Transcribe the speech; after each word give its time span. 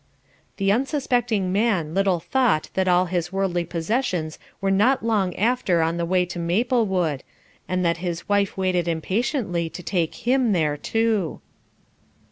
The 0.57 0.71
unsuspecting 0.71 1.51
man 1.51 1.93
little 1.93 2.23
though 2.31 2.59
that 2.73 2.87
all 2.87 3.05
his 3.05 3.31
worldly 3.31 3.65
possessions 3.65 4.39
were 4.59 4.71
not 4.71 5.05
long 5.05 5.35
after 5.35 5.83
on 5.83 5.97
the 5.97 6.07
way 6.07 6.25
to 6.25 6.39
Maplewood, 6.39 7.21
and 7.67 7.85
that 7.85 7.97
his 7.97 8.27
wife 8.27 8.57
waited 8.57 8.87
impatiently 8.87 9.69
to 9.69 9.83
take 9.83 10.15
him 10.25 10.53
there 10.53 10.75
too. 10.75 11.39